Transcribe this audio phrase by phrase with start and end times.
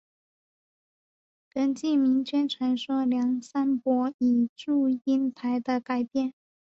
[1.51, 6.33] 根据民间传说梁山伯与祝英台的改编。